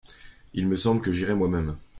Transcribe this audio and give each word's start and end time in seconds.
Il 0.55 0.67
me 0.67 0.77
semble 0.77 1.03
que 1.03 1.11
j’irais 1.11 1.35
moi-même. 1.35 1.77